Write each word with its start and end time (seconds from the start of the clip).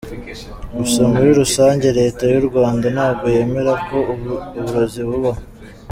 Gusa 0.77 0.99
muri 1.11 1.27
Rusange 1.39 1.87
Leta 1.99 2.23
y’ 2.31 2.35
u 2.41 2.43
Rwanda 2.47 2.85
ntabwo 2.95 3.25
yemera 3.35 3.73
ko 3.87 3.97
uburozi 4.59 5.01
bubaho. 5.07 5.41